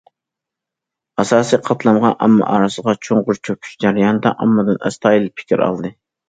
[1.23, 5.95] ئاساسىي قاتلامغا، ئامما ئارىسىغا چوڭقۇر چۆكۈش جەريانىدا ئاممىدىن ئەستايىدىل پىكىر ئالدى.